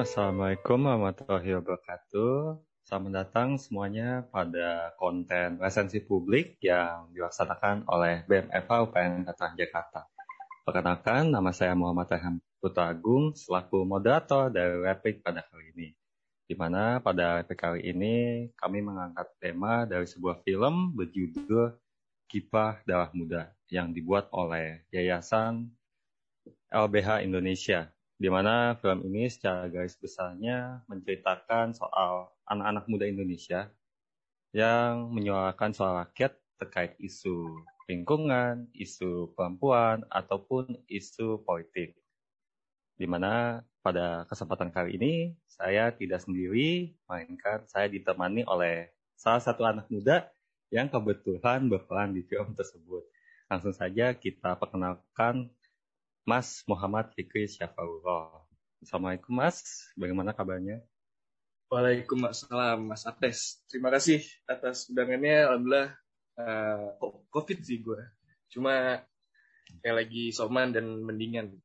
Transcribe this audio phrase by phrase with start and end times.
[0.00, 2.56] Assalamualaikum warahmatullahi wabarakatuh.
[2.88, 10.08] Selamat datang semuanya pada konten resensi publik yang dilaksanakan oleh BMFA UPN Veteran Jakarta.
[10.64, 15.92] Perkenalkan, nama saya Muhammad Rehan Putra Agung selaku moderator dari Replik pada kali ini.
[16.48, 21.76] Di mana pada replik kali ini kami mengangkat tema dari sebuah film berjudul
[22.24, 25.68] Kipah Darah Muda yang dibuat oleh Yayasan
[26.72, 33.72] LBH Indonesia di mana film ini secara garis besarnya menceritakan soal anak-anak muda Indonesia
[34.52, 37.48] yang menyuarakan soal rakyat terkait isu
[37.88, 41.96] lingkungan, isu perempuan, ataupun isu politik.
[43.00, 45.14] Di mana pada kesempatan kali ini
[45.48, 50.28] saya tidak sendiri, melainkan saya ditemani oleh salah satu anak muda
[50.68, 53.00] yang kebetulan berperan di film tersebut.
[53.48, 55.48] Langsung saja kita perkenalkan
[56.28, 58.44] Mas Muhammad Fikri Syafaullah.
[58.84, 60.84] Assalamualaikum Mas, bagaimana kabarnya?
[61.72, 63.64] Waalaikumsalam Mas Ates.
[63.70, 65.48] Terima kasih atas undangannya.
[65.48, 65.88] Alhamdulillah
[66.36, 66.98] uh,
[67.32, 68.00] COVID sih gue.
[68.52, 69.00] Cuma
[69.80, 71.56] kayak lagi soman dan mendingan.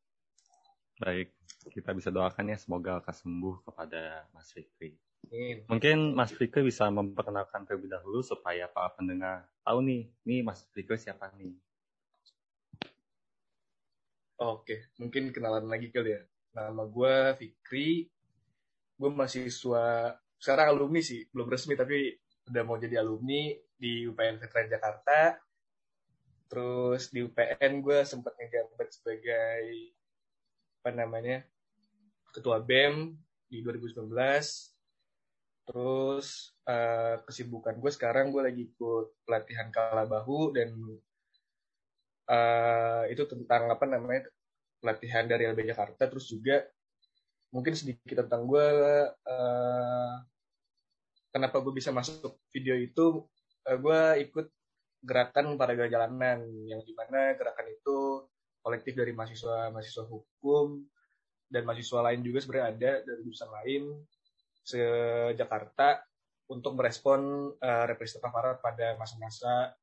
[1.01, 1.35] Baik,
[1.73, 4.95] kita bisa doakan ya semoga akan sembuh kepada Mas Fikri.
[5.25, 5.65] Amin.
[5.67, 11.01] Mungkin Mas Fikri bisa memperkenalkan terlebih dahulu supaya para pendengar tahu nih, nih Mas Fikri
[11.01, 11.57] siapa nih?
[14.35, 16.21] Oke, mungkin kenalan lagi kali ya.
[16.59, 18.03] Nama gue Fikri,
[18.99, 22.11] gue mahasiswa, sekarang alumni sih, belum resmi tapi
[22.51, 25.39] udah mau jadi alumni di UPN Veteran Jakarta.
[26.51, 29.63] Terus di UPN gue sempat ngejabat sebagai,
[30.83, 31.39] apa namanya,
[32.35, 33.15] ketua BEM
[33.47, 34.03] di 2019.
[35.63, 40.75] Terus uh, kesibukan gue sekarang gue lagi ikut pelatihan kalabahu dan
[42.29, 44.29] uh, itu tentang apa namanya
[44.81, 46.61] pelatihan dari LB Jakarta terus juga
[47.53, 48.67] mungkin sedikit tentang gue
[49.09, 50.13] uh,
[51.31, 53.23] kenapa gue bisa masuk video itu.
[53.65, 54.47] Uh, gue ikut
[55.05, 58.25] gerakan para jalanan yang di mana gerakan itu
[58.65, 60.81] kolektif dari mahasiswa mahasiswa hukum
[61.45, 63.83] dan mahasiswa lain juga sebenarnya ada dari jurusan lain
[64.65, 64.81] se
[65.37, 66.01] Jakarta
[66.49, 69.77] untuk merespon uh, represi aparat pada masa-masa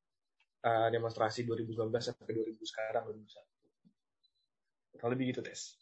[0.63, 4.97] uh, demonstrasi 2019 sampai 2000 sekarang 2021.
[4.97, 5.75] Kalau lebih gitu tes.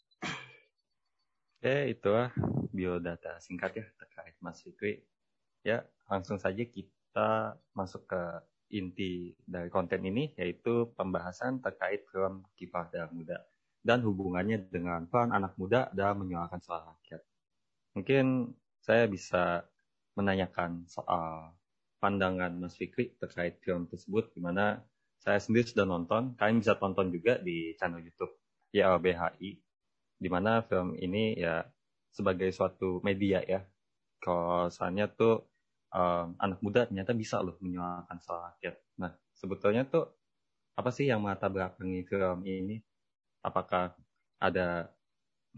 [1.62, 2.34] Oke, itulah
[2.74, 5.06] biodata singkat ya terkait Mas Fikri.
[5.62, 8.22] Ya, langsung saja kita masuk ke
[8.74, 13.38] inti dari konten ini yaitu pembahasan terkait film Kifah Darah Muda
[13.86, 17.22] dan hubungannya dengan peran anak muda dalam menyuarakan suara rakyat.
[17.98, 19.66] Mungkin saya bisa
[20.18, 21.54] menanyakan soal
[22.02, 24.82] pandangan Mas Fikri terkait film tersebut, di mana
[25.22, 28.34] saya sendiri sudah nonton, kalian bisa tonton juga di channel YouTube
[28.74, 29.50] YLBHI,
[30.18, 31.62] di mana film ini ya
[32.10, 33.62] sebagai suatu media ya,
[34.18, 35.46] kalau soalnya tuh
[35.94, 38.76] um, anak muda ternyata bisa loh menyuarakan suara rakyat.
[38.98, 40.10] Nah, sebetulnya tuh
[40.74, 42.82] apa sih yang mata belakangi film ini?
[43.46, 43.94] Apakah
[44.42, 44.90] ada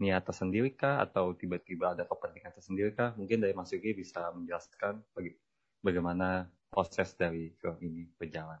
[0.00, 3.14] niat tersendiri kah atau tiba-tiba ada kepentingan tersendiri kah?
[3.14, 5.36] Mungkin dari Mas Yuki bisa menjelaskan bagi,
[5.84, 8.58] bagaimana proses dari film ini berjalan.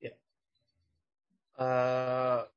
[0.00, 0.16] Ya.
[1.60, 2.48] Uh,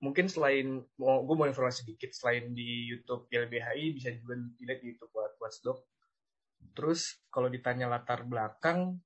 [0.00, 4.96] mungkin selain mau gue mau informasi sedikit selain di YouTube YLBHI bisa juga dilihat di
[4.96, 5.78] YouTube buat Watchdog.
[6.74, 8.98] Terus kalau ditanya latar belakang,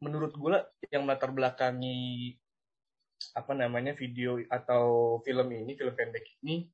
[0.00, 0.56] menurut gue
[0.94, 2.32] yang latar belakangi
[3.34, 6.70] apa namanya video atau film ini film pendek ini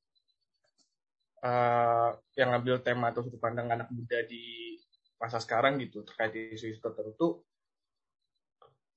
[1.41, 4.64] uh, yang ngambil tema atau sudut pandang anak muda di
[5.15, 7.43] masa sekarang gitu terkait isu-isu tertentu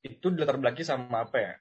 [0.02, 1.54] itu dilatar belakangi sama apa ya?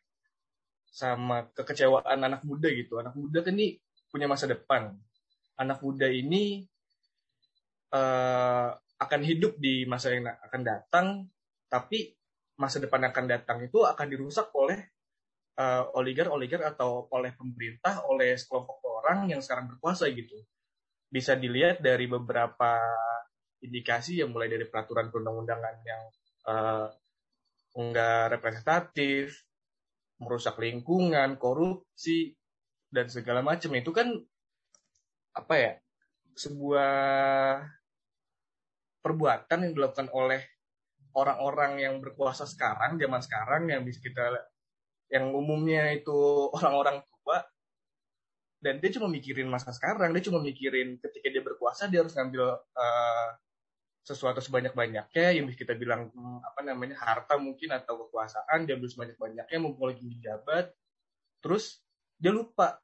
[0.87, 3.01] Sama kekecewaan anak muda gitu.
[3.01, 3.77] Anak muda kan ini
[4.09, 4.93] punya masa depan.
[5.57, 6.65] Anak muda ini
[7.93, 11.07] uh, akan hidup di masa yang akan datang
[11.69, 12.17] tapi
[12.57, 14.79] masa depan akan datang itu akan dirusak oleh
[15.61, 20.33] uh, oligar-oligar atau oleh pemerintah oleh sekelompok orang yang sekarang berkuasa gitu.
[21.07, 22.81] Bisa dilihat dari beberapa
[23.61, 26.01] indikasi yang mulai dari peraturan perundang-undangan yang
[26.47, 26.87] uh,
[27.77, 29.45] enggak representatif,
[30.21, 32.33] merusak lingkungan, korupsi
[32.89, 33.73] dan segala macam.
[33.77, 34.13] Itu kan
[35.37, 35.73] apa ya
[36.37, 36.97] sebuah
[39.01, 40.41] perbuatan yang dilakukan oleh
[41.17, 44.37] orang-orang yang berkuasa sekarang zaman sekarang yang bisa kita
[45.09, 46.17] yang umumnya itu
[46.57, 47.41] orang-orang tua.
[48.57, 52.57] Dan dia cuma mikirin masa sekarang dia cuma mikirin ketika dia berkuasa dia harus ngambil
[52.57, 53.29] uh,
[54.07, 59.57] sesuatu sebanyak-banyaknya yang kita bilang hmm, apa namanya harta mungkin atau kekuasaan dia ambil sebanyak-banyaknya
[59.59, 60.71] mumpung lagi menjabat
[61.43, 61.83] terus
[62.15, 62.79] dia lupa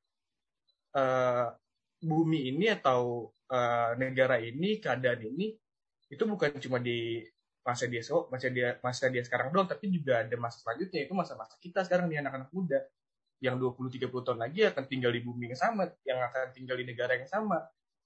[0.99, 1.55] uh,
[2.03, 5.55] bumi ini atau uh, negara ini keadaan ini
[6.11, 7.23] itu bukan cuma di
[7.63, 11.15] masa dia so masa dia masa dia sekarang doang tapi juga ada masa selanjutnya itu
[11.15, 12.83] masa-masa kita sekarang nih anak-anak muda.
[13.43, 17.19] Yang 20-30 tahun lagi akan tinggal di bumi yang sama yang akan tinggal di negara
[17.19, 17.59] yang sama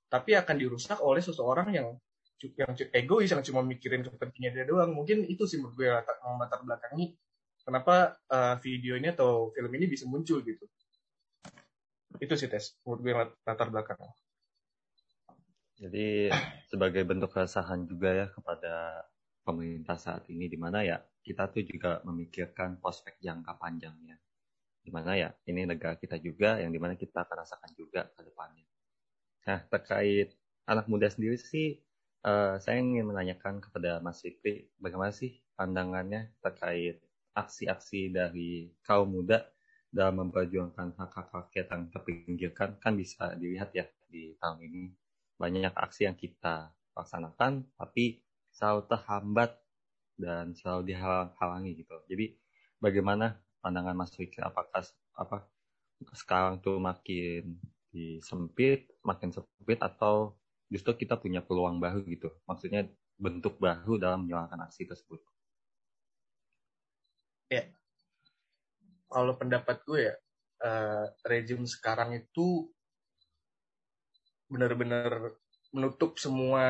[0.09, 1.93] tapi akan dirusak oleh seseorang yang
[2.37, 4.93] yang egois yang cuma mikirin kepentingan dia doang.
[4.93, 7.17] Mungkin itu sih menurut gue latar, latar belakangi
[7.65, 10.65] kenapa uh, video ini atau film ini bisa muncul gitu.
[12.21, 13.13] Itu sih tes menurut gue
[13.43, 13.99] latar belakang.
[15.77, 16.33] Jadi
[16.69, 19.05] sebagai bentuk keresahan juga ya kepada
[19.45, 24.17] pemerintah saat ini di mana ya kita tuh juga memikirkan prospek jangka panjangnya.
[24.81, 28.25] Di mana ya ini negara kita juga yang di mana kita akan rasakan juga ke
[28.25, 28.65] depannya.
[29.45, 30.33] Nah terkait
[30.65, 31.79] anak muda sendiri sih
[32.25, 36.99] Uh, saya ingin menanyakan kepada Mas Fikri, bagaimana sih pandangannya terkait
[37.37, 39.45] aksi-aksi dari kaum muda
[39.93, 42.69] dalam memperjuangkan hak-hak rakyat yang terpinggirkan?
[42.81, 44.83] Kan bisa dilihat ya di tahun ini
[45.37, 49.51] banyak aksi yang kita laksanakan, tapi selalu terhambat
[50.17, 51.95] dan selalu dihalang-halangi gitu.
[52.09, 52.33] Jadi
[52.81, 54.41] bagaimana pandangan Mas Fikri?
[54.41, 54.81] Apakah
[55.13, 55.45] apa
[56.17, 57.61] sekarang tuh makin
[57.93, 60.33] disempit, makin sempit atau
[60.67, 62.31] justru kita punya peluang baru gitu.
[62.47, 62.87] Maksudnya
[63.17, 65.19] bentuk baru dalam menjalankan aksi tersebut.
[67.47, 67.71] Ya,
[69.07, 70.15] kalau pendapat gue ya,
[70.63, 72.67] uh, rejim sekarang itu
[74.51, 75.35] benar-benar
[75.71, 76.63] menutup semua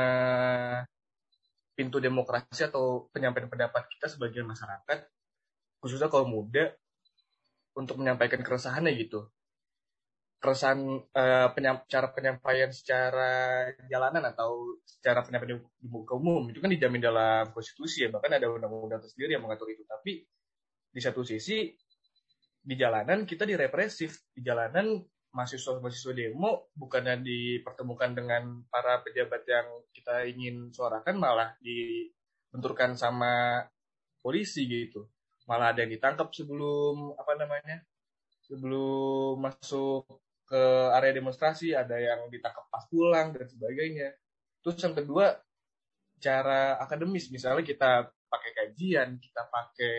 [1.77, 5.09] pintu demokrasi atau penyampaian pendapat kita sebagai masyarakat,
[5.81, 6.73] khususnya kalau muda,
[7.77, 9.29] untuk menyampaikan keresahannya gitu
[10.37, 16.69] keresahan uh, penyam, cara penyampaian secara jalanan atau secara penyampaian di muka umum itu kan
[16.69, 19.81] dijamin dalam konstitusi ya bahkan ada undang-undang tersendiri yang mengatur itu.
[19.83, 20.21] Tapi
[20.93, 21.73] di satu sisi
[22.61, 25.01] di jalanan kita direpresif di jalanan
[25.33, 33.65] mahasiswa-mahasiswa demo bukannya dipertemukan dengan para pejabat yang kita ingin suarakan malah dibenturkan sama
[34.21, 35.09] polisi gitu.
[35.49, 37.81] Malah ada yang ditangkap sebelum apa namanya
[38.47, 40.63] sebelum masuk ke
[40.95, 44.15] area demonstrasi, ada yang ditangkap pas pulang dan sebagainya.
[44.63, 45.35] Terus yang kedua,
[46.23, 49.95] cara akademis, misalnya kita pakai kajian, kita pakai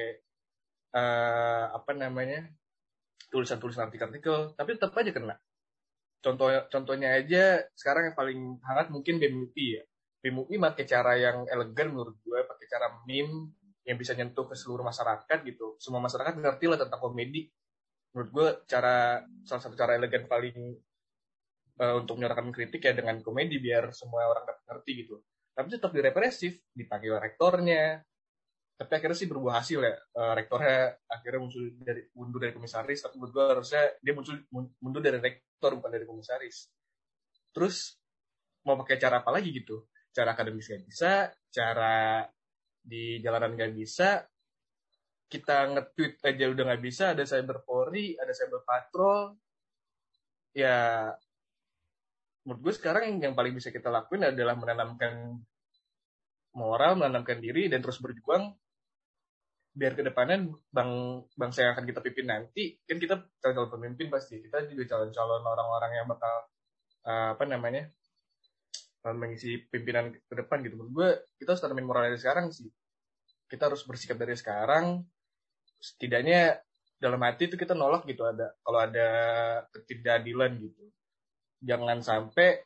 [0.97, 2.49] uh, apa namanya
[3.29, 5.37] tulisan-tulisan artikel-artikel, tapi tetap aja kena.
[6.19, 9.85] Contoh contohnya aja sekarang yang paling hangat mungkin BMUI ya.
[10.19, 13.55] BMUI pakai cara yang elegan menurut gue, pakai cara meme
[13.87, 15.79] yang bisa nyentuh ke seluruh masyarakat gitu.
[15.79, 17.47] Semua masyarakat ngerti lah tentang komedi
[18.13, 20.57] menurut gue cara salah satu cara elegan paling
[21.79, 25.17] uh, untuk menyuarakan kritik ya dengan komedi biar semua orang dapat ngerti gitu.
[25.55, 28.03] Tapi tetap direpresif dipakai rektornya.
[28.79, 29.95] Tapi akhirnya sih berbuah hasil ya.
[30.15, 34.35] Uh, rektornya akhirnya muncul dari mundur dari komisaris tapi menurut gue harusnya dia muncul
[34.79, 36.71] mundur dari rektor bukan dari komisaris.
[37.51, 37.99] Terus
[38.63, 39.87] mau pakai cara apa lagi gitu?
[40.15, 41.13] Cara akademis gak bisa
[41.51, 42.23] cara
[42.79, 44.23] di jalanan gak bisa
[45.29, 49.37] kita nge-tweet aja udah nggak bisa, ada cyber Polri, ada cyber patrol,
[50.57, 51.07] ya
[52.49, 55.37] menurut gue sekarang yang paling bisa kita lakuin adalah menanamkan
[56.57, 58.57] moral, menanamkan diri, dan terus berjuang.
[59.79, 64.43] Biar ke depannya bang bangsa yang akan kita pimpin nanti kan kita calon pemimpin pasti.
[64.43, 66.35] Kita juga calon-calon orang-orang yang bakal
[67.07, 67.87] uh, apa namanya
[69.15, 70.75] mengisi pimpinan ke depan gitu.
[70.75, 72.67] Menurut gue kita harus tanamin moral dari sekarang sih.
[73.47, 74.99] Kita harus bersikap dari sekarang
[75.79, 76.59] setidaknya
[76.99, 79.09] dalam hati itu kita nolak gitu ada kalau ada
[79.71, 80.85] ketidakadilan gitu.
[81.63, 82.63] Jangan sampai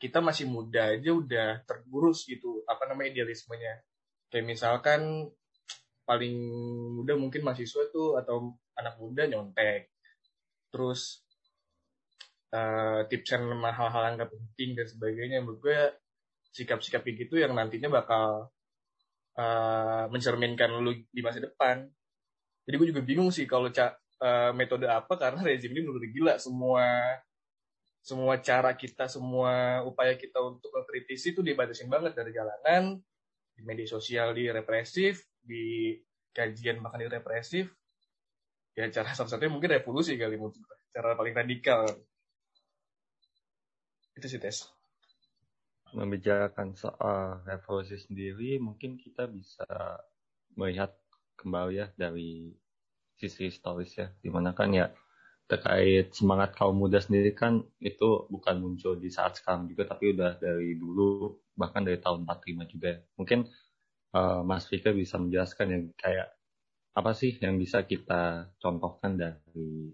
[0.00, 3.84] kita masih muda aja udah tergurus gitu apa namanya idealismenya.
[4.32, 5.30] Kayak misalkan
[6.04, 6.36] paling
[7.00, 9.92] muda mungkin mahasiswa tuh atau anak muda nyontek.
[10.72, 11.24] Terus
[12.52, 15.38] uh, tips yang hal-hal yang gak penting dan sebagainya.
[15.40, 15.80] Menurut gue
[16.54, 18.52] sikap-sikap gitu yang nantinya bakal
[19.38, 21.88] uh, mencerminkan lu di masa depan
[22.64, 26.84] jadi gue juga bingung sih kalau uh, metode apa karena rezim ini menurut gila semua
[28.04, 33.00] semua cara kita, semua upaya kita untuk mengkritisi itu dibatasin banget dari jalanan,
[33.56, 35.96] di media sosial di represif, di
[36.36, 37.72] kajian bahkan di represif.
[38.76, 40.60] Ya cara satu-satunya mungkin revolusi kali mungkin
[40.92, 41.88] cara paling radikal.
[44.12, 44.68] Itu sih tes.
[45.96, 49.64] Membicarakan soal revolusi sendiri, mungkin kita bisa
[50.60, 50.92] melihat
[51.36, 52.50] kembali ya dari
[53.14, 54.90] sisi historis ya di mana kan ya
[55.44, 60.40] terkait semangat kaum muda sendiri kan itu bukan muncul di saat sekarang juga tapi udah
[60.40, 63.44] dari dulu bahkan dari tahun 45 juga mungkin
[64.16, 66.32] uh, Mas Fika bisa menjelaskan yang kayak
[66.94, 69.92] apa sih yang bisa kita contohkan dari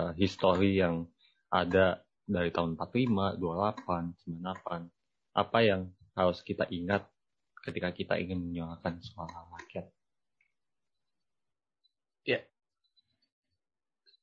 [0.00, 1.06] uh, histori yang
[1.52, 4.90] ada dari tahun 45, 28, 98.
[5.36, 7.06] Apa yang harus kita ingat
[7.62, 9.86] ketika kita ingin menyuarakan suara rakyat?
[12.26, 12.42] Ya,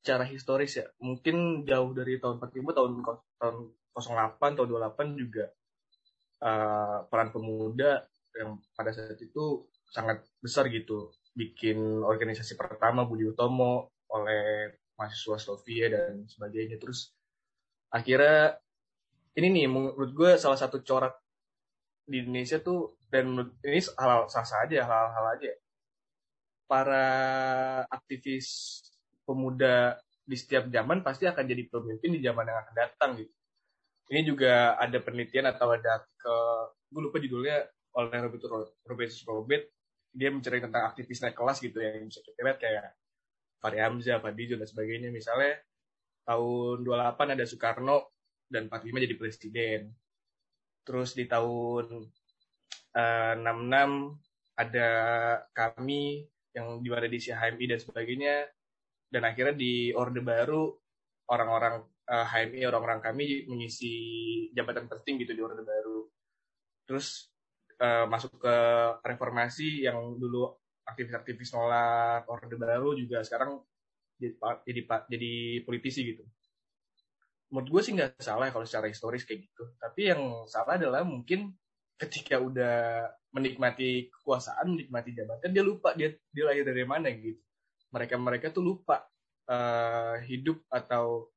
[0.04, 2.92] secara historis ya, mungkin jauh dari tahun 45, tahun
[3.40, 3.56] tahun
[3.96, 5.48] 08, tahun 28 juga
[6.44, 8.04] uh, peran pemuda
[8.36, 11.08] yang pada saat itu sangat besar gitu.
[11.32, 16.76] Bikin organisasi pertama Budi Utomo oleh mahasiswa Sofia dan sebagainya.
[16.76, 17.16] Terus
[17.88, 18.60] akhirnya
[19.40, 21.16] ini nih menurut gue salah satu corak
[22.04, 23.32] di Indonesia tuh dan
[23.64, 25.52] ini hal sah sah aja hal-hal aja.
[26.68, 27.08] Para
[27.88, 28.84] aktivis
[29.24, 33.34] pemuda di setiap zaman pasti akan jadi pemimpin di zaman yang akan datang gitu
[34.12, 36.34] ini juga ada penelitian atau ada ke
[36.92, 37.64] gue lupa judulnya
[37.96, 38.18] oleh
[38.84, 39.64] Robertus Robert
[40.14, 42.86] dia mencari tentang aktivis naik kelas gitu ya, yang bisa kita lihat kayak
[43.58, 45.10] Fahri Hamzah, Fadli dan sebagainya.
[45.10, 45.58] Misalnya
[46.22, 47.98] tahun 28 ada Soekarno
[48.46, 49.80] dan 45 jadi presiden.
[50.86, 52.06] Terus di tahun
[52.94, 54.90] uh, eh, 66 ada
[55.50, 56.22] kami
[56.54, 58.36] yang di mana di HMI dan sebagainya.
[59.08, 60.74] Dan akhirnya di Orde Baru
[61.30, 61.80] orang-orang
[62.10, 63.92] uh, eh, HMI, orang-orang kami mengisi
[64.52, 66.10] jabatan penting gitu di Orde Baru.
[66.84, 67.32] Terus
[67.80, 68.56] uh, masuk ke
[69.02, 70.52] reformasi yang dulu
[70.84, 73.56] aktivis-aktivis nolak orde baru juga sekarang
[74.20, 74.36] jadi
[74.68, 74.80] jadi
[75.10, 75.32] jadi
[75.64, 76.22] politisi gitu.
[77.50, 79.64] Menurut gue sih nggak salah kalau secara historis kayak gitu.
[79.80, 81.54] Tapi yang salah adalah mungkin
[81.94, 87.40] ketika udah menikmati kekuasaan, menikmati jabatan, dia lupa dia dia lahir dari mana gitu.
[87.94, 89.06] Mereka mereka tuh lupa
[89.46, 91.30] uh, hidup atau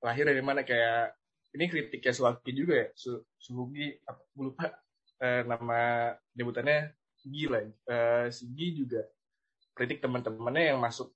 [0.00, 1.12] lahir dari mana kayak
[1.54, 4.70] ini kritiknya Suwaki juga ya, Su, Suhugi, gue lupa
[5.20, 7.62] eh, nama debutannya Sigi lah.
[7.66, 9.02] Eh, Sigi juga
[9.74, 11.12] kritik teman-temannya yang masuk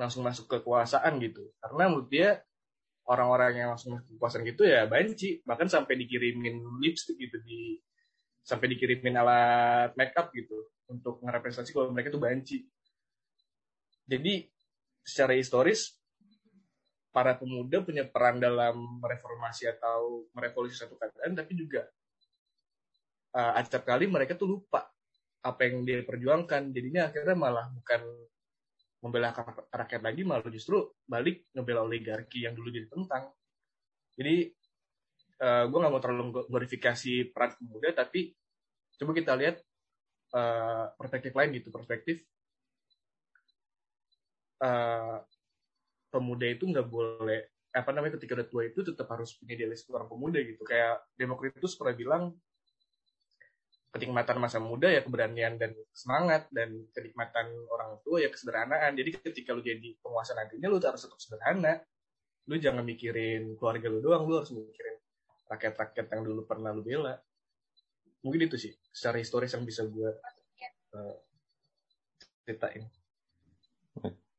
[0.00, 1.52] langsung masuk ke kekuasaan gitu.
[1.60, 2.40] Karena menurut dia
[3.04, 7.76] orang-orang yang langsung masuk kekuasaan gitu ya banci, bahkan sampai dikirimin lipstick gitu di
[8.42, 12.66] sampai dikirimin alat makeup gitu untuk ngerepresentasi kalau mereka tuh banci.
[14.06, 14.46] Jadi
[15.02, 15.98] secara historis
[17.12, 21.84] para pemuda punya peran dalam reformasi atau merevolusi satu keadaan tapi juga
[23.36, 24.88] uh, acap kali mereka tuh lupa
[25.42, 26.72] apa yang dia perjuangkan.
[26.72, 28.00] Jadinya akhirnya malah bukan
[29.02, 29.34] membela
[29.74, 33.28] rakyat lagi malah justru balik ngebela oligarki yang dulu jadi tentang.
[34.14, 34.54] Jadi
[35.42, 38.32] uh, gue nggak mau terlalu glorifikasi peran pemuda tapi
[39.02, 39.56] coba kita lihat
[40.32, 42.22] uh, perspektif lain gitu perspektif
[44.62, 45.18] uh,
[46.12, 50.08] pemuda itu nggak boleh apa namanya ketika udah tua itu tetap harus punya idealisme orang
[50.08, 50.62] pemuda gitu.
[50.62, 52.22] Kayak Demokritus pernah bilang
[53.92, 58.92] kenikmatan masa muda ya keberanian dan semangat dan kenikmatan orang tua ya kesederhanaan.
[58.92, 61.80] Jadi ketika lu jadi penguasa nantinya lu harus tetap sederhana.
[62.50, 64.96] Lu jangan mikirin keluarga lu doang lu harus mikirin
[65.48, 67.16] rakyat-rakyat yang dulu pernah lu bela.
[68.20, 70.10] Mungkin itu sih secara historis yang bisa gue
[70.92, 71.16] uh,
[72.44, 72.84] ceritain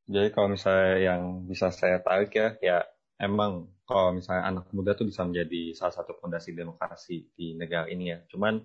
[0.08, 2.78] jadi kalau misalnya yang bisa saya tarik ya ya
[3.20, 8.12] emang kalau misalnya anak muda tuh bisa menjadi salah satu fondasi demokrasi di negara ini
[8.16, 8.64] ya cuman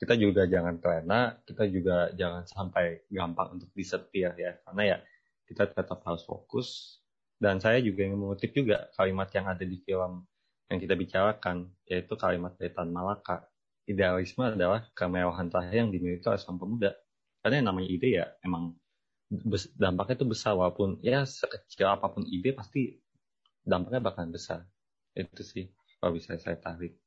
[0.00, 4.98] kita juga jangan terlena, kita juga jangan sampai gampang untuk disetir ya, karena ya
[5.44, 6.98] kita tetap harus fokus.
[7.36, 10.24] Dan saya juga ingin mengutip juga kalimat yang ada di film
[10.72, 13.44] yang kita bicarakan, yaitu kalimat dari Tan Malaka.
[13.84, 16.90] Idealisme adalah kemewahan terakhir yang dimiliki oleh seorang pemuda.
[17.44, 18.76] Karena yang namanya ide ya emang
[19.78, 22.98] dampaknya itu besar walaupun ya sekecil apa pun ide pasti
[23.62, 24.66] dampaknya bakalan besar.
[25.14, 25.70] Itu sih
[26.02, 26.98] kalau bisa saya tarik.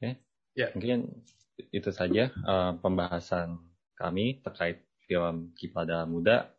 [0.00, 0.20] Ya.
[0.52, 0.68] ya.
[0.76, 1.24] Mungkin
[1.72, 3.60] itu saja uh, pembahasan
[3.96, 6.52] kami terkait film Kipada Muda.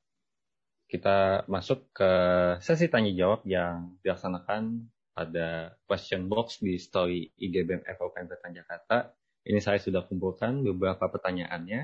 [0.90, 2.12] Kita masuk ke
[2.60, 9.16] sesi tanya jawab yang dilaksanakan pada question box di story IGBM FOPM Jakarta.
[9.42, 11.82] Ini saya sudah kumpulkan beberapa pertanyaannya.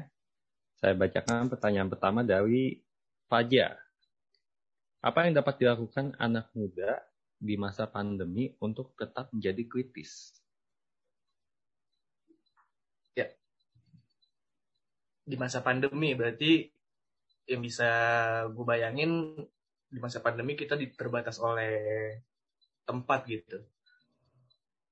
[0.77, 2.77] Saya bacakan pertanyaan pertama dari
[3.27, 3.75] Fajar.
[5.03, 7.03] Apa yang dapat dilakukan anak muda
[7.37, 10.37] di masa pandemi untuk tetap menjadi kritis?
[15.27, 16.71] di masa pandemi berarti
[17.51, 17.89] yang bisa
[18.47, 19.35] gue bayangin
[19.91, 22.15] di masa pandemi kita terbatas oleh
[22.87, 23.59] tempat gitu.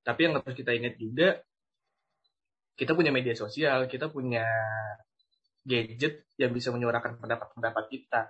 [0.04, 1.40] Tapi yang harus kita ingat juga,
[2.76, 4.44] kita punya media sosial, kita punya
[5.66, 8.22] gadget yang bisa menyuarakan pendapat-pendapat kita.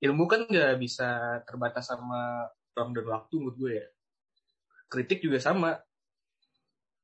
[0.00, 2.46] Ilmu kan nggak bisa terbatas sama
[2.78, 3.86] ruang dan waktu menurut gue ya.
[4.86, 5.74] Kritik juga sama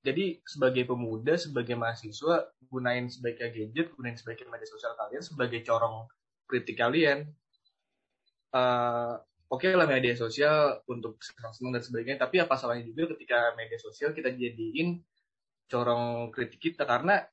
[0.03, 6.11] jadi sebagai pemuda, sebagai mahasiswa, gunain sebaiknya gadget, gunain sebaiknya media sosial kalian sebagai corong
[6.51, 7.31] kritik kalian.
[8.53, 9.17] Uh,
[9.53, 13.81] oke okay lah media sosial untuk senang-senang dan sebagainya tapi apa salahnya juga ketika media
[13.81, 15.01] sosial kita jadiin
[15.73, 17.25] corong kritik kita karena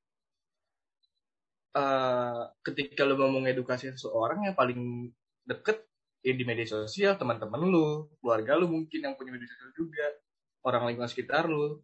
[1.76, 5.12] uh, ketika lo mau mengedukasi seseorang yang paling
[5.46, 5.86] deket
[6.20, 10.06] ya di media sosial teman-teman lu keluarga lu mungkin yang punya media sosial juga
[10.68, 11.80] orang lingkungan sekitar lu.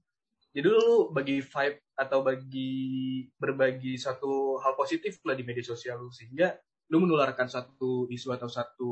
[0.56, 2.72] Jadi lu bagi vibe atau bagi
[3.36, 6.56] berbagi satu hal positif lah di media sosial lu sehingga
[6.92, 8.92] lu menularkan satu isu atau satu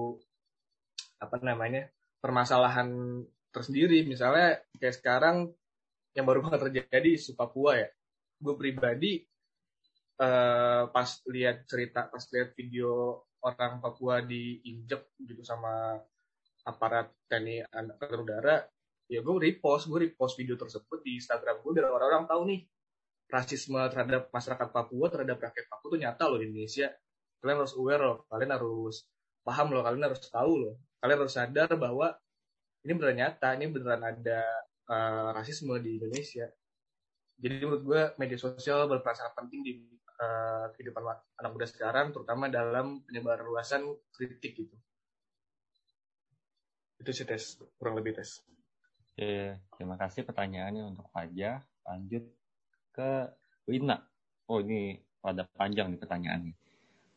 [1.23, 1.87] apa namanya
[2.19, 4.03] permasalahan tersendiri.
[4.03, 5.37] Misalnya kayak sekarang
[6.13, 7.87] yang baru banget terjadi isu Papua ya.
[8.43, 9.23] Gue pribadi
[10.19, 15.99] uh, pas lihat cerita pas lihat video orang Papua diinjek gitu sama
[16.63, 18.57] aparat TNI Angkatan Udara
[19.11, 22.61] ya gue repost gue repost video tersebut di Instagram gue biar orang-orang tahu nih
[23.29, 26.87] rasisme terhadap masyarakat Papua terhadap rakyat Papua itu nyata loh di Indonesia
[27.43, 28.95] kalian harus aware loh kalian harus
[29.43, 32.15] paham loh kalian harus tahu loh kalian harus sadar bahwa
[32.83, 34.43] ini beneran nyata, ini beneran ada
[34.91, 36.51] uh, rasisme di Indonesia.
[37.39, 39.71] Jadi menurut gue media sosial berperan sangat penting di
[40.23, 41.03] uh, kehidupan
[41.35, 43.83] anak muda sekarang, terutama dalam penyebaran luasan
[44.15, 44.75] kritik gitu.
[47.03, 48.39] Itu sih tes, kurang lebih tes.
[49.11, 51.67] Oke, terima kasih pertanyaannya untuk Fajar.
[51.83, 52.23] Lanjut
[52.95, 53.27] ke
[53.67, 53.99] Wina.
[54.47, 56.55] Oh ini pada panjang nih pertanyaannya.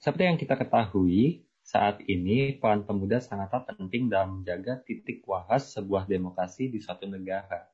[0.03, 6.07] Seperti yang kita ketahui, saat ini, peran pemuda sangatlah penting dalam menjaga titik wahas sebuah
[6.07, 7.67] demokrasi di suatu negara.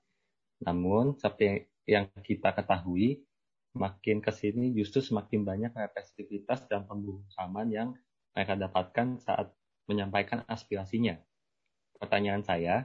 [0.64, 3.20] Namun, seperti yang kita ketahui,
[3.72, 7.88] makin ke sini justru semakin banyak represivitas dan pembungkaman yang
[8.36, 9.48] mereka dapatkan saat
[9.88, 11.16] menyampaikan aspirasinya.
[11.96, 12.84] Pertanyaan saya,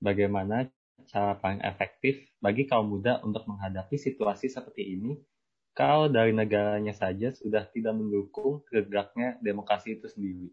[0.00, 0.68] bagaimana
[1.08, 5.16] cara paling efektif bagi kaum muda untuk menghadapi situasi seperti ini
[5.72, 10.48] kalau dari negaranya saja sudah tidak mendukung geraknya demokrasi itu sendiri.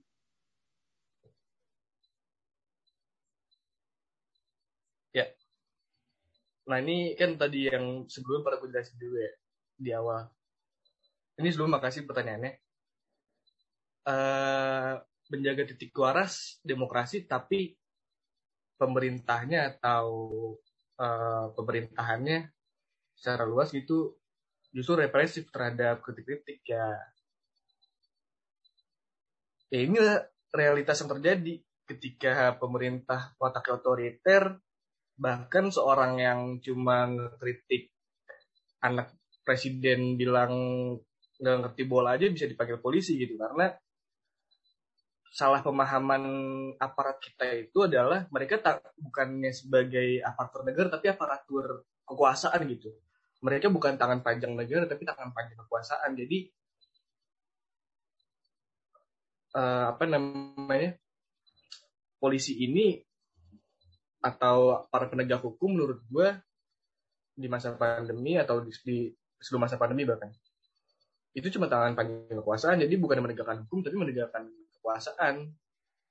[5.12, 5.26] Ya.
[6.70, 9.34] Nah ini kan tadi yang sebelum pada gue jelasin dulu ya
[9.78, 10.26] di awal.
[11.38, 12.54] Ini sebelum makasih pertanyaannya.
[14.08, 14.96] Uh,
[15.28, 17.76] menjaga titik waras demokrasi tapi
[18.80, 20.08] pemerintahnya atau
[20.96, 22.48] uh, pemerintahannya
[23.18, 24.16] secara luas itu
[24.72, 26.88] justru represif terhadap kritik-kritik ya.
[29.68, 30.00] Ya ini
[30.56, 34.44] realitas yang terjadi ketika pemerintah wataknya otoriter,
[35.20, 37.10] bahkan seorang yang cuma
[37.42, 37.92] kritik
[38.80, 39.12] anak
[39.48, 40.52] presiden bilang
[41.40, 43.40] nggak ngerti bola aja bisa dipanggil polisi gitu.
[43.40, 43.72] Karena
[45.32, 46.24] salah pemahaman
[46.76, 52.92] aparat kita itu adalah mereka tak bukannya sebagai aparatur negara tapi aparatur kekuasaan gitu.
[53.40, 56.12] Mereka bukan tangan panjang negara tapi tangan panjang kekuasaan.
[56.18, 56.52] Jadi
[59.56, 60.98] uh, apa namanya
[62.18, 62.98] polisi ini
[64.18, 66.28] atau para penegak hukum menurut gue
[67.38, 69.00] di masa pandemi atau di, di
[69.42, 70.30] sebelum masa pandemi bahkan.
[71.34, 75.48] Itu cuma tangan panjang kekuasaan jadi bukan menegakkan hukum tapi menegakkan kekuasaan.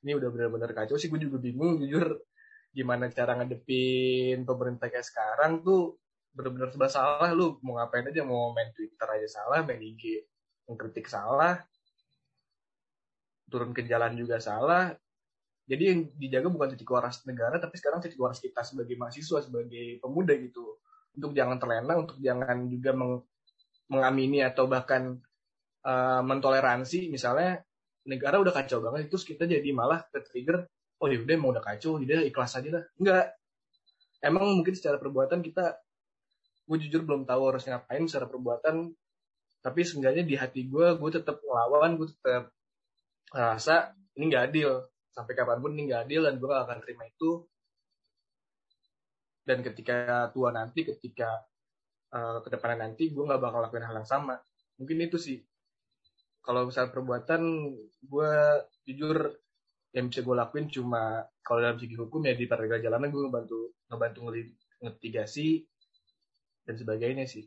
[0.07, 2.23] Ini udah benar-benar kacau sih gue juga bingung jujur.
[2.71, 5.99] Gimana cara ngadepin pemerintah kayak sekarang tuh
[6.37, 7.31] benar-benar serba salah.
[7.35, 8.23] Lu mau ngapain aja?
[8.23, 10.23] Mau main Twitter aja salah main IG
[10.67, 11.59] mengkritik salah
[13.47, 14.93] turun ke jalan juga salah.
[15.67, 19.99] Jadi yang dijaga bukan titik waras negara tapi sekarang titik waras kita sebagai mahasiswa sebagai
[19.99, 20.79] pemuda gitu
[21.17, 23.25] untuk jangan terlena untuk jangan juga meng,
[23.89, 25.17] mengamini atau bahkan
[25.83, 27.65] uh, mentoleransi misalnya
[28.07, 30.69] negara udah kacau banget itu kita jadi malah ke trigger
[31.03, 32.85] oh ya udah mau udah kacau udah ikhlas aja lah.
[32.97, 33.27] Enggak.
[34.25, 35.77] Emang mungkin secara perbuatan kita
[36.67, 38.91] gue jujur belum tahu harus ngapain secara perbuatan
[39.63, 42.51] tapi seenggaknya di hati gue gue tetap ngelawan gue tetap
[43.35, 44.71] ngerasa ini nggak adil.
[45.13, 47.45] Sampai kapan pun ini nggak adil dan gue gak akan terima itu
[49.47, 51.47] dan ketika tua nanti ketika
[52.11, 54.35] uh, ke depannya nanti gue nggak bakal lakuin hal yang sama.
[54.77, 55.39] Mungkin itu sih.
[56.43, 57.43] Kalau misalnya perbuatan
[58.03, 58.33] gue
[58.87, 59.39] jujur
[59.95, 63.59] yang bisa gue lakuin cuma kalau dalam segi hukum ya di peradilan jalanan gue ngebantu
[63.89, 64.19] ngebantu
[64.83, 65.65] ngeligasi
[66.67, 67.47] dan sebagainya sih.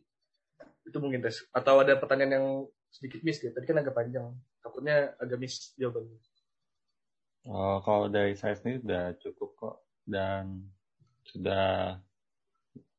[0.87, 2.47] Itu mungkin tes atau ada pertanyaan yang
[2.89, 3.51] sedikit miss gitu.
[3.51, 4.31] Tadi kan agak panjang.
[4.63, 6.19] Takutnya agak miss jawabannya.
[7.47, 9.75] Oh, kalau dari saya sendiri sudah cukup kok.
[10.09, 10.65] Dan
[11.29, 11.97] sudah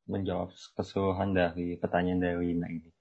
[0.07, 2.91] menjawab keseluruhan dari pertanyaan dari Wina ini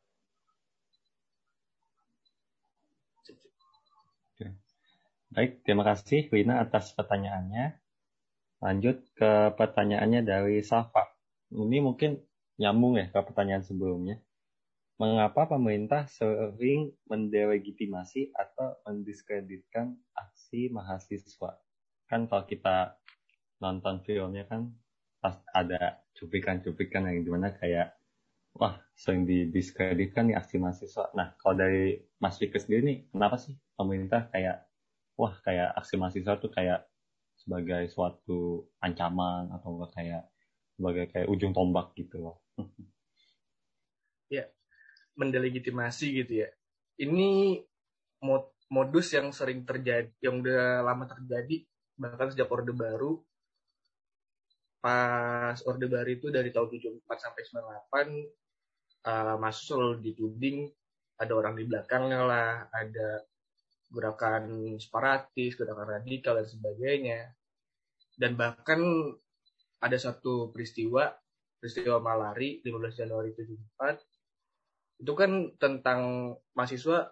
[5.31, 7.79] Baik, terima kasih Wina atas pertanyaannya.
[8.67, 11.07] Lanjut ke pertanyaannya dari Safa.
[11.55, 12.19] Ini mungkin
[12.59, 14.19] nyambung ya ke pertanyaan sebelumnya.
[14.99, 21.63] Mengapa pemerintah sering mendelegitimasi atau mendiskreditkan aksi mahasiswa?
[22.11, 22.99] kan kalau kita
[23.63, 24.75] nonton filmnya kan
[25.53, 27.97] ada cuplikan-cuplikan yang di mana kayak
[28.57, 31.13] wah sering didiskreditkan nih aksi mahasiswa.
[31.15, 34.65] Nah kalau dari Mas Fikri sendiri nih kenapa sih pemerintah kayak
[35.15, 36.89] wah kayak aksi mahasiswa tuh kayak
[37.41, 40.29] sebagai suatu ancaman atau kayak
[40.77, 42.37] sebagai kayak ujung tombak gitu loh.
[44.37, 44.49] ya,
[45.17, 46.49] mendelegitimasi gitu ya.
[47.01, 47.61] Ini
[48.21, 51.65] mod modus yang sering terjadi, yang udah lama terjadi
[52.01, 53.25] bahkan sejak Orde Baru
[54.81, 57.43] pas Orde Baru itu dari tahun 74 sampai
[59.05, 60.69] 98 uh, masuk selalu dituding
[61.21, 63.21] ada orang di belakangnya lah, ada
[63.93, 67.21] gerakan separatis, gerakan radikal dan sebagainya.
[68.17, 68.81] Dan bahkan
[69.85, 71.13] ada satu peristiwa,
[71.61, 74.01] peristiwa Malari 15 Januari 74
[75.01, 76.01] itu kan tentang
[76.57, 77.09] mahasiswa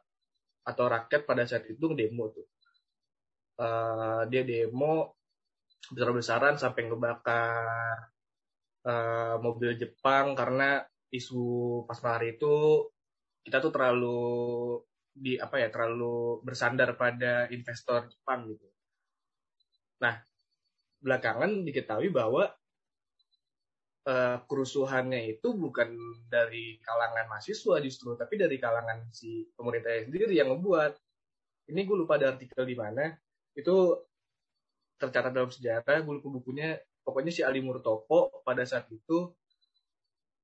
[0.64, 2.48] atau rakyat pada saat itu demo tuh.
[3.60, 5.17] Uh, dia demo
[5.88, 8.12] besar-besaran sampai ngebakar
[8.84, 12.84] uh, mobil Jepang karena isu pas hari itu
[13.44, 14.20] kita tuh terlalu
[15.18, 18.68] di apa ya terlalu bersandar pada investor Jepang gitu.
[20.04, 20.20] Nah
[20.98, 22.50] belakangan diketahui bahwa
[24.06, 25.94] uh, kerusuhannya itu bukan
[26.28, 30.94] dari kalangan mahasiswa justru tapi dari kalangan si pemerintah sendiri yang membuat.
[31.68, 33.12] Ini gue lupa ada artikel di mana
[33.52, 33.92] itu
[34.98, 39.32] tercatat dalam sejarah gue lupa bukunya pokoknya si Ali Murtopo pada saat itu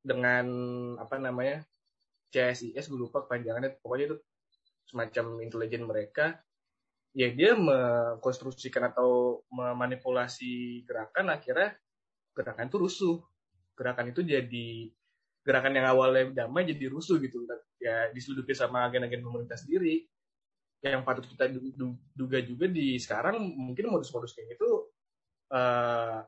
[0.01, 0.47] dengan
[0.97, 1.67] apa namanya
[2.31, 4.17] CSIS gue lupa kepanjangannya pokoknya itu
[4.89, 6.39] semacam intelijen mereka.
[7.15, 11.79] Ya dia mengkonstruksikan atau memanipulasi gerakan akhirnya
[12.35, 13.17] gerakan itu rusuh.
[13.79, 14.91] Gerakan itu jadi
[15.47, 17.47] gerakan yang awalnya damai jadi rusuh gitu.
[17.79, 20.11] Ya diseludupi sama agen-agen pemerintah sendiri
[20.93, 21.49] yang patut kita
[22.13, 24.93] duga juga di sekarang mungkin modus-modus kayak gitu
[25.53, 26.21] uh,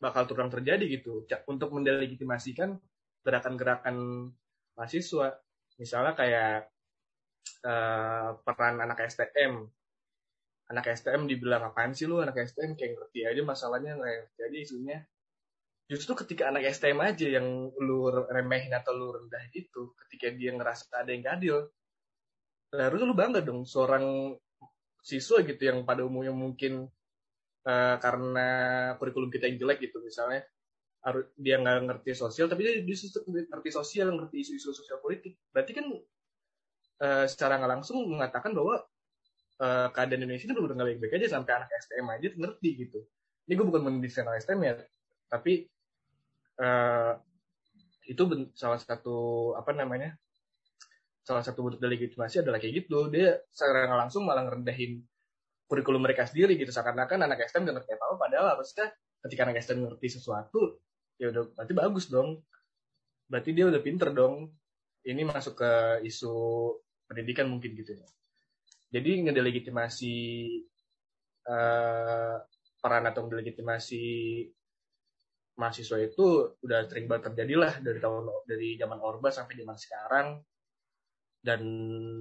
[0.00, 1.28] bakal terus terjadi gitu.
[1.46, 2.74] Untuk mendelegitimasikan
[3.22, 4.30] gerakan-gerakan
[4.74, 5.38] mahasiswa.
[5.76, 6.72] Misalnya kayak
[7.64, 9.68] uh, peran anak STM
[10.70, 13.98] anak STM dibilang apaan sih lu anak STM kayak ngerti aja masalahnya
[14.38, 14.98] jadi isunya.
[15.90, 21.02] Justru ketika anak STM aja yang lu remehin atau lu rendah gitu ketika dia ngerasa
[21.02, 21.56] ada yang gak adil
[22.70, 24.34] harusnya lu bangga dong seorang
[25.02, 26.86] siswa gitu yang pada umumnya mungkin
[27.66, 28.48] uh, karena
[29.00, 30.46] kurikulum kita yang jelek gitu misalnya.
[31.40, 35.40] Dia nggak ngerti sosial tapi dia justru ngerti sosial ngerti isu-isu sosial politik.
[35.48, 35.86] Berarti kan
[37.00, 38.84] uh, secara nggak langsung mengatakan bahwa
[39.64, 43.00] uh, keadaan Indonesia itu benar nggak baik-baik aja sampai anak STM aja ngerti gitu.
[43.48, 44.74] Ini gue bukan mendesain STM ya
[45.30, 45.70] tapi
[46.58, 47.14] uh,
[48.10, 48.22] itu
[48.58, 50.18] salah satu apa namanya
[51.20, 53.08] salah satu bentuk delegitimasi adalah kayak gitu.
[53.12, 55.00] Dia secara langsung malah ngerendahin
[55.70, 56.72] kurikulum mereka sendiri gitu.
[56.72, 58.90] Seakan-akan anak STM gak ngerti apa-apa padahal harusnya
[59.26, 60.80] ketika anak STM ngerti sesuatu
[61.20, 62.40] ya udah berarti bagus dong.
[63.30, 64.50] Berarti dia udah pinter dong.
[65.00, 66.34] Ini masuk ke isu
[67.08, 68.08] pendidikan mungkin gitu ya.
[68.90, 70.16] Jadi ngedelegitimasi
[71.46, 72.36] uh,
[72.82, 74.04] peran atau ngedelegitimasi
[75.60, 80.26] mahasiswa itu udah sering banget terjadi lah dari tahun dari zaman Orba sampai zaman sekarang
[81.40, 81.60] dan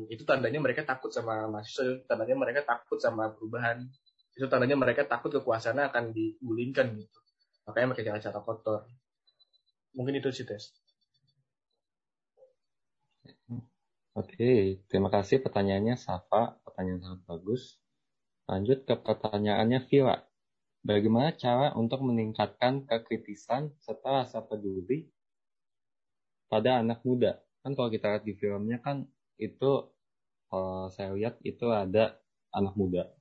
[0.08, 3.84] itu tandanya mereka takut sama mahasiswa tandanya mereka takut sama perubahan.
[4.32, 7.20] Itu tandanya mereka takut kekuasaannya akan digulingkan gitu.
[7.68, 8.82] Makanya mereka cara-cara kotor.
[9.92, 10.72] Mungkin itu sih tes.
[14.16, 17.80] Oke, terima kasih pertanyaannya Safa, pertanyaan sangat bagus.
[18.48, 20.16] Lanjut ke pertanyaannya Vila.
[20.80, 25.12] Bagaimana cara untuk meningkatkan kekritisan serta rasa peduli
[26.48, 29.08] pada anak muda kan kalau kita lihat di filmnya kan
[29.40, 29.88] itu
[30.50, 32.18] kalau saya lihat itu ada
[32.56, 33.12] anak muda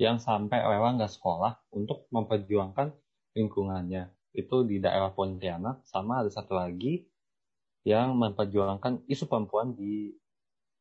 [0.00, 2.90] yang sampai rela nggak sekolah untuk memperjuangkan
[3.38, 7.04] lingkungannya itu di daerah Pontianak sama ada satu lagi
[7.84, 10.14] yang memperjuangkan isu perempuan di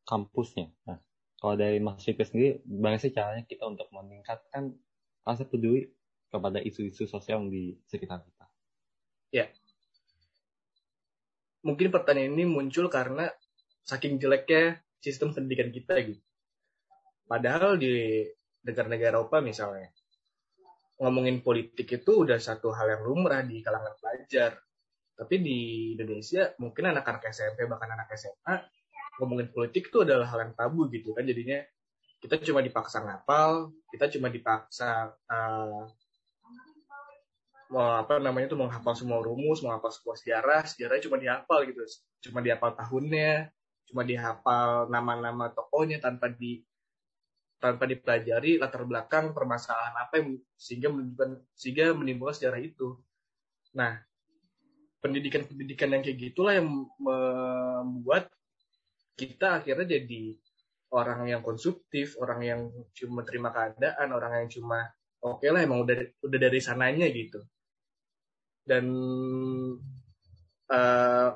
[0.07, 0.71] kampusnya.
[0.87, 1.01] Nah,
[1.41, 4.77] kalau dari Mas Fikri sendiri, bagaimana sih caranya kita untuk meningkatkan
[5.25, 5.89] rasa peduli
[6.29, 8.45] kepada isu-isu sosial di sekitar kita?
[9.33, 9.49] Ya,
[11.61, 13.29] mungkin pertanyaan ini muncul karena
[13.85, 16.21] saking jeleknya sistem pendidikan kita gitu.
[17.25, 18.25] Padahal di
[18.61, 19.89] negara-negara Eropa misalnya,
[21.01, 24.59] ngomongin politik itu udah satu hal yang lumrah di kalangan pelajar.
[25.17, 25.59] Tapi di
[25.97, 28.55] Indonesia mungkin anak-anak SMP bahkan anak SMA
[29.21, 31.61] ngomongin politik itu adalah hal yang tabu gitu kan jadinya
[32.21, 35.89] kita cuma dipaksa ngapal, kita cuma dipaksa uh,
[37.71, 41.81] apa namanya itu menghafal semua rumus, menghafal semua sejarah, sejarahnya cuma dihafal gitu,
[42.27, 43.47] cuma dihafal tahunnya,
[43.87, 46.63] cuma dihafal nama-nama tokohnya tanpa di
[47.61, 52.97] tanpa dipelajari latar belakang permasalahan apa yang sehingga menunjukkan sehingga menimbulkan sejarah itu.
[53.77, 54.01] Nah,
[54.99, 58.33] pendidikan-pendidikan yang kayak gitulah yang membuat
[59.13, 60.33] kita akhirnya jadi
[60.91, 62.61] orang yang konsumtif, orang yang
[62.97, 64.89] cuma terima keadaan, orang yang cuma
[65.21, 67.39] oke okay lah emang udah udah dari sananya gitu.
[68.61, 68.85] Dan
[70.69, 71.29] uh,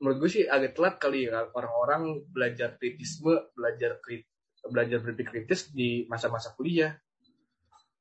[0.00, 4.30] menurut gue sih agak telat kali ya orang-orang belajar kritisme, belajar kritis
[4.68, 6.92] belajar berpikir kritis di masa-masa kuliah.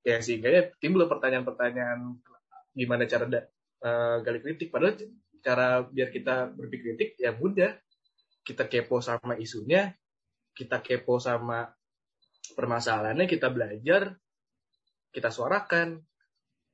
[0.03, 2.19] Ya sehingga ya timbul pertanyaan-pertanyaan
[2.75, 3.39] gimana cara da,
[3.83, 4.71] uh, gali kritik.
[4.71, 4.99] Padahal
[5.39, 7.75] cara biar kita berpikir kritik ya mudah.
[8.43, 9.93] Kita kepo sama isunya,
[10.57, 11.69] kita kepo sama
[12.57, 14.17] permasalahannya, kita belajar,
[15.13, 16.01] kita suarakan.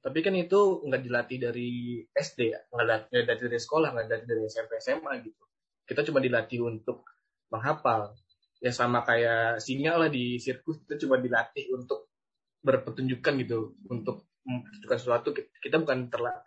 [0.05, 4.41] Tapi kan itu nggak dilatih dari SD ya, nggak dilatih dari sekolah, nggak dilatih dari
[4.45, 5.43] SMP SMA gitu.
[5.81, 7.09] Kita cuma dilatih untuk
[7.49, 8.13] menghafal.
[8.61, 12.13] Ya sama kayak singa lah di sirkus kita cuma dilatih untuk
[12.61, 15.33] berpetunjukan gitu untuk menunjukkan sesuatu.
[15.33, 16.37] Kita bukan terla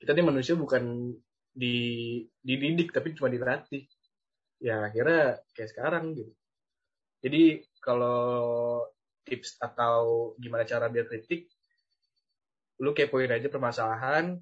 [0.00, 1.12] kita ini manusia bukan
[1.52, 1.76] di
[2.40, 3.84] dididik tapi cuma dilatih.
[4.56, 6.32] Ya akhirnya kayak sekarang gitu.
[7.20, 8.88] Jadi kalau
[9.28, 11.52] tips atau gimana cara biar kritik
[12.76, 14.36] lu kepoin aja permasalahan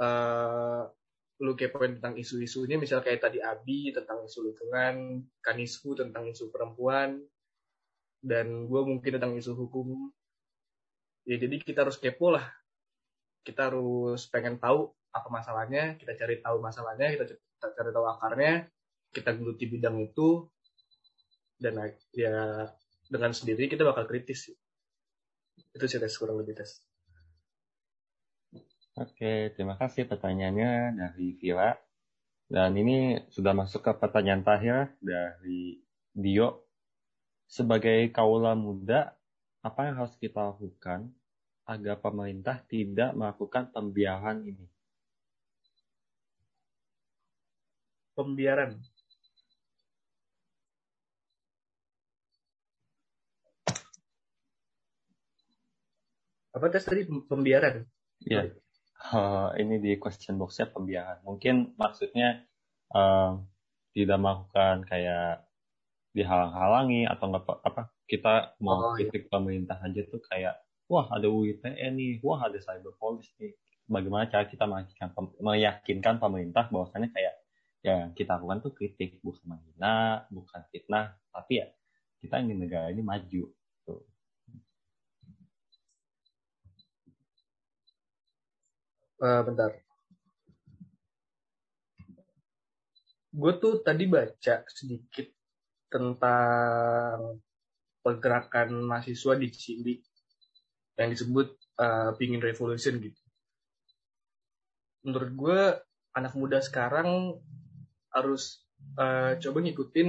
[0.00, 0.88] uh,
[1.40, 7.20] lu kepoin tentang isu-isunya misal kayak tadi Abi tentang isu lingkungan Kanisku tentang isu perempuan
[8.20, 10.12] dan gue mungkin tentang isu hukum.
[11.24, 12.44] Ya jadi kita harus kepo lah.
[13.40, 17.24] Kita harus pengen tahu apa masalahnya kita cari tahu masalahnya kita,
[17.58, 18.52] cari tahu akarnya
[19.10, 20.46] kita geluti bidang itu
[21.58, 21.76] dan
[22.14, 22.68] ya
[23.10, 24.54] dengan sendiri kita bakal kritis
[25.74, 26.78] itu sih tes kurang lebih tes
[28.98, 31.78] Oke, terima kasih pertanyaannya dari Vira.
[32.50, 35.78] Dan ini sudah masuk ke pertanyaan terakhir dari
[36.10, 36.66] Dio.
[37.46, 39.14] Sebagai kaula muda,
[39.62, 41.14] apa yang harus kita lakukan
[41.70, 44.66] agar pemerintah tidak melakukan pembiaran ini?
[48.18, 48.82] Pembiaran.
[56.50, 57.86] Apa tes tadi pembiaran?
[58.26, 58.50] Iya
[59.08, 61.18] uh, ini di question boxnya pembiaran.
[61.24, 62.44] Mungkin maksudnya
[62.92, 63.40] uh,
[63.96, 65.48] tidak melakukan kayak
[66.10, 69.06] dihalang-halangi atau nggak apa kita mau oh, iya.
[69.06, 69.30] kritik iya.
[69.30, 70.58] pemerintah aja tuh kayak
[70.90, 73.54] wah ada UITE nih, wah ada cyber police nih.
[73.90, 77.34] Bagaimana cara kita meyakinkan, meyakinkan pemerintah bahwasanya kayak
[77.80, 81.66] ya kita lakukan tuh kritik bukan menghina, bukan fitnah, tapi ya
[82.18, 83.50] kita ingin negara ini maju.
[83.86, 84.02] Tuh.
[89.20, 89.70] Uh, bentar.
[93.30, 95.30] Gue tuh tadi baca sedikit
[95.86, 97.38] tentang
[98.00, 99.94] pergerakan mahasiswa di Chili
[100.98, 103.20] yang disebut uh, pingin revolution gitu.
[105.06, 105.60] Menurut gue
[106.16, 107.38] anak muda sekarang
[108.10, 108.66] harus
[108.98, 110.08] uh, coba ngikutin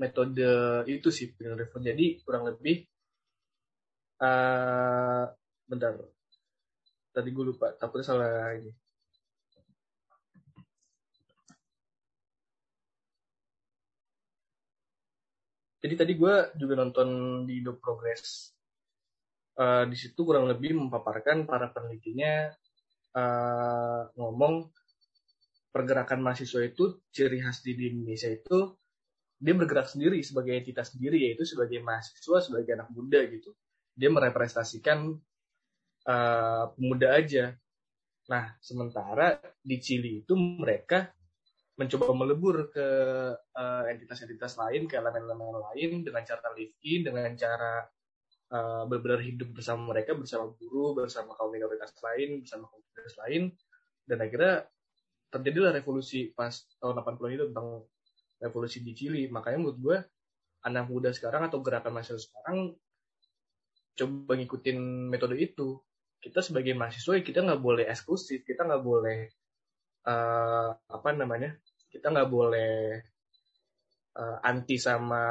[0.00, 0.50] metode
[0.88, 1.92] itu sih pingin revolution.
[1.92, 2.88] Jadi kurang lebih
[4.24, 5.28] uh,
[5.68, 6.13] bentar
[7.14, 8.74] tadi gue lupa takutnya salah ini.
[15.84, 17.08] Jadi tadi gue juga nonton
[17.44, 18.50] di Indo Progress.
[19.54, 22.50] Uh, di situ kurang lebih memaparkan para penelitinya
[23.14, 24.66] uh, ngomong
[25.70, 28.74] pergerakan mahasiswa itu ciri khas di Indonesia itu
[29.38, 33.54] dia bergerak sendiri sebagai entitas sendiri yaitu sebagai mahasiswa sebagai anak muda gitu.
[33.94, 35.14] Dia merepresentasikan
[36.08, 37.52] uh, pemuda aja.
[38.28, 41.12] Nah, sementara di Chili itu mereka
[41.74, 42.88] mencoba melebur ke
[43.34, 47.82] uh, entitas-entitas lain, ke elemen-elemen lain dengan cara live in, dengan cara
[48.54, 53.42] uh, benar-benar hidup bersama mereka, bersama guru, bersama kaum minoritas lain, bersama komunitas lain,
[54.06, 54.54] dan akhirnya
[55.34, 57.68] terjadilah revolusi pas tahun 80 itu tentang
[58.38, 59.22] revolusi di Chili.
[59.26, 59.96] Makanya menurut gue
[60.64, 62.72] anak muda sekarang atau gerakan mahasiswa sekarang
[63.94, 64.78] coba ngikutin
[65.10, 65.82] metode itu
[66.24, 69.28] kita sebagai mahasiswa kita nggak boleh eksklusif kita nggak boleh
[70.08, 71.52] uh, apa namanya
[71.92, 73.04] kita nggak boleh
[74.16, 75.22] uh, anti sama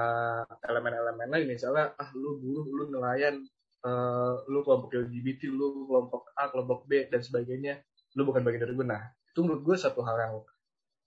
[0.64, 1.48] elemen-elemen lain.
[1.50, 3.42] Misalnya ah lu buruh lu nelayan
[3.84, 7.82] uh, lu kelompok LGBT lu kelompok A kelompok B dan sebagainya
[8.14, 9.02] lu bukan bagian dari gue nah
[9.34, 10.36] itu menurut gue satu hal yang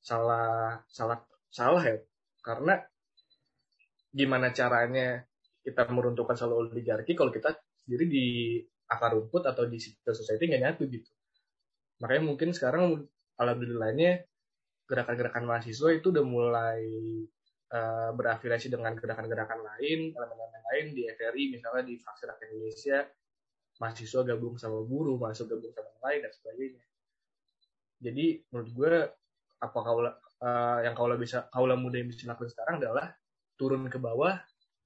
[0.03, 1.19] salah salah
[1.49, 1.97] salah ya.
[2.43, 2.79] Karena
[4.11, 5.23] gimana caranya
[5.63, 8.27] kita meruntuhkan selalu oligarki kalau kita sendiri di
[8.87, 11.11] akar rumput atau di civil society nggak nyatu gitu.
[12.03, 14.25] Makanya mungkin sekarang alhamdulillahnya
[14.87, 16.83] gerakan-gerakan mahasiswa itu udah mulai
[17.75, 22.99] uh, berafiliasi dengan gerakan-gerakan lain, elemen-elemen lain di FRI, misalnya di Fraksi Rakyat Indonesia,
[23.83, 26.85] mahasiswa gabung sama buruh, mahasiswa gabung sama yang lain, dan sebagainya.
[27.97, 28.93] Jadi menurut gue,
[29.57, 30.11] apa kaula,
[30.45, 33.11] uh, yang kaula bisa, kaula muda yang bisa lakukan sekarang adalah
[33.59, 34.39] turun ke bawah,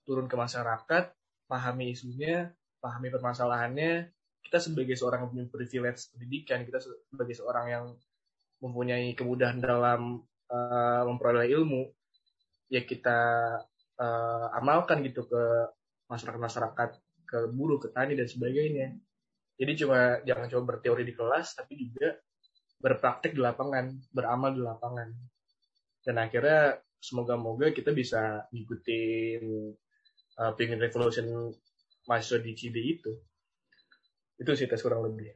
[0.08, 1.04] turun ke masyarakat,
[1.50, 4.08] pahami isunya, pahami permasalahannya,
[4.40, 7.84] kita sebagai seorang yang punya privilege pendidikan, kita sebagai seorang yang
[8.60, 11.86] mempunyai kemudahan dalam uh, memperoleh ilmu,
[12.72, 13.18] ya kita
[14.00, 15.42] uh, amalkan gitu ke
[16.08, 16.90] masyarakat-masyarakat,
[17.28, 18.96] ke buruh, ke tani dan sebagainya.
[19.60, 22.16] Jadi cuma jangan coba berteori di kelas, tapi juga
[22.80, 25.08] berpraktek di lapangan, beramal di lapangan.
[26.00, 29.42] Dan akhirnya semoga-moga kita bisa ngikutin
[30.40, 31.52] uh, Penguin Revolution
[32.10, 33.14] mahasiswa di CD itu.
[34.34, 35.30] Itu sih tes kurang lebih.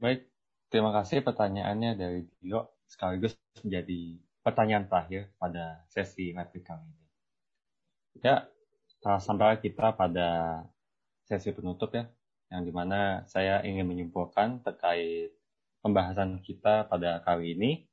[0.00, 0.24] Baik,
[0.72, 7.06] terima kasih pertanyaannya dari Dio sekaligus menjadi pertanyaan terakhir pada sesi materi kali ini.
[8.24, 8.48] Ya,
[9.04, 10.64] sampai kita pada
[11.28, 12.08] sesi penutup ya,
[12.48, 15.36] yang di mana saya ingin menyimpulkan terkait
[15.84, 17.84] pembahasan kita pada kali ini.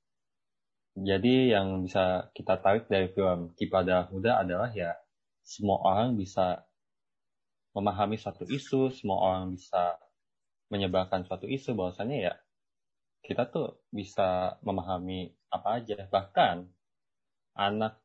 [0.95, 4.95] Jadi yang bisa kita tarik dari film Kipada Muda adalah ya
[5.47, 6.67] semua orang bisa
[7.71, 9.95] memahami suatu isu, semua orang bisa
[10.67, 12.33] menyebarkan suatu isu bahwasanya ya
[13.23, 16.03] kita tuh bisa memahami apa aja.
[16.11, 16.67] Bahkan
[17.55, 18.03] anak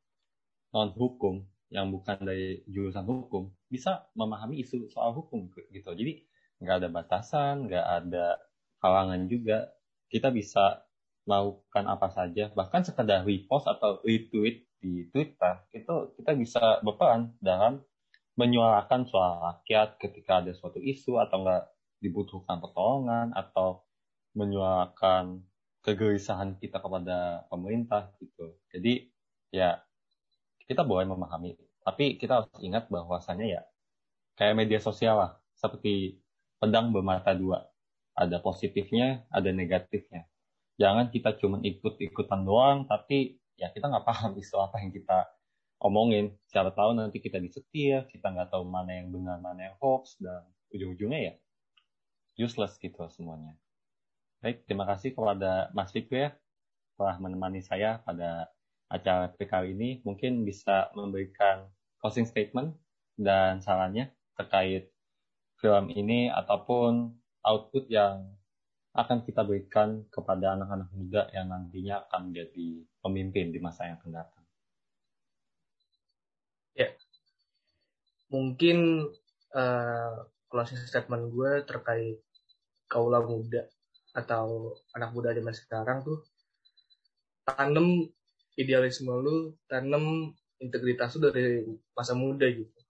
[0.71, 1.43] non hukum
[1.75, 5.91] yang bukan dari jurusan hukum bisa memahami isu soal hukum gitu.
[5.91, 6.23] Jadi
[6.63, 8.39] nggak ada batasan nggak ada
[8.79, 9.67] halangan juga.
[10.07, 10.87] Kita bisa
[11.27, 17.79] melakukan apa saja bahkan sekedar repost atau retweet di Twitter itu kita bisa berperan dalam
[18.35, 21.71] menyuarakan suara rakyat ketika ada suatu isu atau enggak
[22.03, 23.87] dibutuhkan pertolongan atau
[24.35, 25.47] menyuarakan
[25.87, 28.59] kegelisahan kita kepada pemerintah gitu.
[28.75, 29.07] Jadi
[29.55, 29.79] ya
[30.67, 31.55] kita boleh memahami,
[31.87, 33.63] tapi kita harus ingat bahwasannya ya
[34.35, 36.19] kayak media sosial lah, seperti
[36.59, 37.69] pedang bermata dua.
[38.13, 40.29] Ada positifnya, ada negatifnya.
[40.77, 45.31] Jangan kita cuma ikut-ikutan doang, tapi ya kita nggak paham isu apa yang kita
[45.79, 46.35] omongin.
[46.51, 50.43] Siapa tahu nanti kita disetir, kita nggak tahu mana yang benar, mana yang hoax, dan
[50.75, 51.35] ujung-ujungnya ya
[52.43, 53.55] useless gitu semuanya.
[54.43, 56.31] Baik, terima kasih kepada Mas Fikri ya
[56.99, 58.51] telah menemani saya pada
[58.91, 59.91] acara kali ini.
[60.03, 61.71] Mungkin bisa memberikan
[62.03, 62.75] closing statement
[63.15, 64.91] dan sarannya terkait
[65.63, 67.15] film ini ataupun
[67.47, 68.27] output yang
[68.93, 72.69] akan kita berikan kepada anak-anak muda yang nantinya akan menjadi
[73.01, 74.45] pemimpin di masa yang akan datang.
[76.77, 76.89] Ya,
[78.29, 79.09] mungkin
[79.57, 80.15] uh,
[80.53, 82.21] closing statement gue terkait
[82.89, 83.65] kaula muda
[84.13, 86.21] atau anak muda zaman sekarang tuh
[87.49, 88.13] tanam
[88.61, 91.65] idealisme lu, tanam integritas lu dari
[91.97, 92.82] masa muda gitu.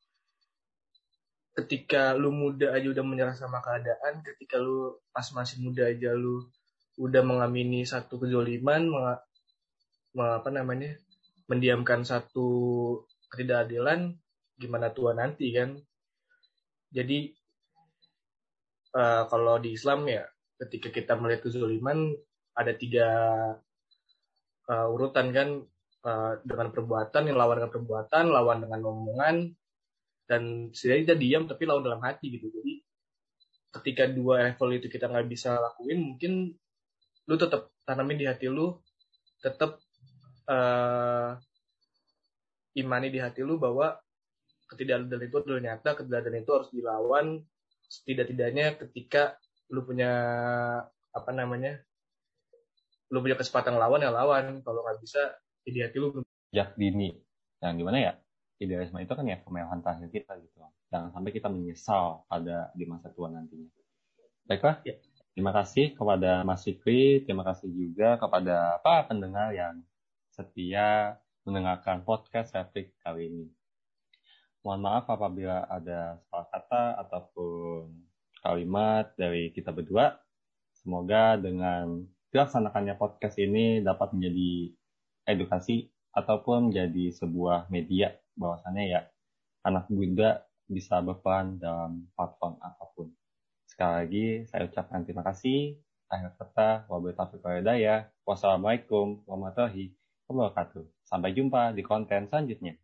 [1.52, 6.48] Ketika lu muda aja udah menyerah sama keadaan, ketika lu pas masih muda aja lu
[6.96, 9.20] udah mengamini satu kejoliman, meng,
[10.16, 10.96] apa namanya,
[11.48, 12.48] mendiamkan satu
[13.32, 14.16] ketidakadilan,
[14.56, 15.76] gimana tua nanti kan.
[16.92, 17.32] Jadi
[18.96, 20.24] uh, kalau di Islam ya
[20.60, 22.12] ketika kita melihat kezaliman
[22.52, 23.08] ada tiga
[24.68, 25.48] uh, urutan kan
[26.04, 29.36] uh, dengan perbuatan yang lawan dengan perbuatan, lawan dengan omongan,
[30.26, 32.48] dan setidaknya kita diam tapi lawan dalam hati gitu.
[32.48, 32.82] Jadi
[33.72, 36.32] ketika dua level itu kita nggak bisa lakuin, mungkin
[37.26, 38.76] lu tetap tanamin di hati lu,
[39.40, 39.80] tetap
[40.46, 41.38] uh,
[42.76, 43.96] imani di hati lu bahwa
[44.70, 47.26] ketidakadilan itu adalah nyata, ketidakadilan itu harus dilawan
[47.92, 49.36] setidak-tidaknya ketika
[49.68, 50.12] lu punya
[51.12, 51.76] apa namanya
[53.12, 54.64] lu punya kesempatan lawan ya lawan.
[54.64, 55.20] Kalau nggak bisa
[55.68, 57.12] jadi hati lu sejak dini.
[57.60, 58.12] Yang gimana ya
[58.62, 60.56] idealisme itu kan ya kemewahan terakhir kita gitu
[60.88, 63.66] jangan sampai kita menyesal pada di masa tua nantinya
[64.46, 64.94] baiklah ya.
[65.34, 69.82] terima kasih kepada Mas Fikri terima kasih juga kepada para pendengar yang
[70.30, 73.46] setia mendengarkan podcast Replik kali ini
[74.62, 77.90] Mohon maaf apabila ada salah kata ataupun
[78.46, 80.22] kalimat dari kita berdua.
[80.70, 84.70] Semoga dengan dilaksanakannya podcast ini dapat menjadi
[85.26, 89.00] edukasi ataupun menjadi sebuah media bahwasannya ya
[89.62, 93.08] anak muda bisa berperan dalam platform apa pun.
[93.68, 95.78] Sekali lagi saya ucapkan terima kasih.
[96.12, 96.84] Akhir kata,
[97.80, 98.10] ya.
[98.28, 99.96] Wassalamualaikum warahmatullahi
[100.28, 100.84] wabarakatuh.
[101.08, 102.76] Sampai jumpa di konten selanjutnya.